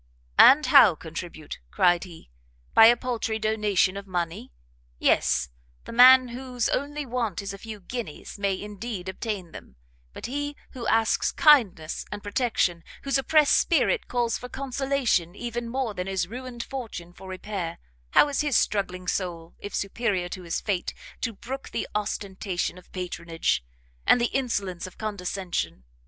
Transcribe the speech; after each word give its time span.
"And 0.39 0.65
how 0.65 0.95
contribute?" 0.95 1.59
cried 1.69 2.05
he, 2.05 2.31
"by 2.73 2.87
a 2.87 2.97
paltry 2.97 3.37
donation 3.37 3.95
of 3.95 4.07
money? 4.07 4.51
Yes, 4.97 5.49
the 5.85 5.91
man 5.91 6.29
whose 6.29 6.67
only 6.69 7.05
want 7.05 7.39
is 7.39 7.53
a 7.53 7.59
few 7.59 7.79
guineas, 7.81 8.39
may, 8.39 8.59
indeed, 8.59 9.07
obtain 9.07 9.51
them; 9.51 9.75
but 10.11 10.25
he 10.25 10.55
who 10.71 10.87
asks 10.87 11.31
kindness 11.31 12.03
and 12.11 12.23
protection, 12.23 12.83
whose 13.03 13.19
oppressed 13.19 13.55
spirit 13.55 14.07
calls 14.07 14.39
for 14.39 14.49
consolation 14.49 15.35
even 15.35 15.69
more 15.69 15.93
than 15.93 16.07
his 16.07 16.27
ruined 16.27 16.63
fortune 16.63 17.13
for 17.13 17.27
repair, 17.29 17.77
how 18.09 18.27
is 18.27 18.41
his 18.41 18.57
struggling 18.57 19.07
soul, 19.07 19.53
if 19.59 19.75
superior 19.75 20.27
to 20.29 20.41
his 20.41 20.59
fate, 20.61 20.95
to 21.21 21.31
brook 21.31 21.69
the 21.69 21.87
ostentation 21.93 22.79
of 22.79 22.91
patronage, 22.91 23.63
and 24.07 24.19
the 24.19 24.33
insolence 24.33 24.87
of 24.87 24.97
condescension? 24.97 25.83